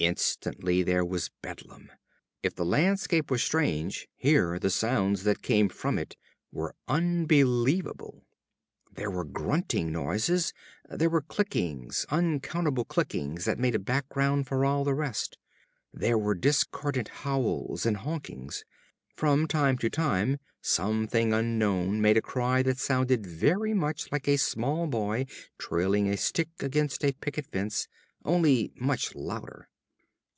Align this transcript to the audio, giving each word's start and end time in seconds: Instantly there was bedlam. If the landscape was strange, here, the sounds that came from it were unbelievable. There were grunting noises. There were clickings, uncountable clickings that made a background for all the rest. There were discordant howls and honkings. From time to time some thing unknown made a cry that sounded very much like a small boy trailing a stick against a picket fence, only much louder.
Instantly 0.00 0.84
there 0.84 1.04
was 1.04 1.32
bedlam. 1.42 1.90
If 2.44 2.54
the 2.54 2.64
landscape 2.64 3.32
was 3.32 3.42
strange, 3.42 4.06
here, 4.14 4.56
the 4.60 4.70
sounds 4.70 5.24
that 5.24 5.42
came 5.42 5.68
from 5.68 5.98
it 5.98 6.16
were 6.52 6.76
unbelievable. 6.86 8.24
There 8.92 9.10
were 9.10 9.24
grunting 9.24 9.90
noises. 9.90 10.52
There 10.88 11.10
were 11.10 11.20
clickings, 11.22 12.06
uncountable 12.10 12.84
clickings 12.84 13.44
that 13.44 13.58
made 13.58 13.74
a 13.74 13.80
background 13.80 14.46
for 14.46 14.64
all 14.64 14.84
the 14.84 14.94
rest. 14.94 15.36
There 15.92 16.16
were 16.16 16.36
discordant 16.36 17.08
howls 17.08 17.84
and 17.84 17.96
honkings. 17.96 18.62
From 19.16 19.48
time 19.48 19.78
to 19.78 19.90
time 19.90 20.38
some 20.62 21.08
thing 21.08 21.32
unknown 21.34 22.00
made 22.00 22.16
a 22.16 22.22
cry 22.22 22.62
that 22.62 22.78
sounded 22.78 23.26
very 23.26 23.74
much 23.74 24.12
like 24.12 24.28
a 24.28 24.36
small 24.38 24.86
boy 24.86 25.26
trailing 25.58 26.08
a 26.08 26.16
stick 26.16 26.50
against 26.60 27.04
a 27.04 27.10
picket 27.14 27.46
fence, 27.48 27.88
only 28.24 28.70
much 28.76 29.16
louder. 29.16 29.68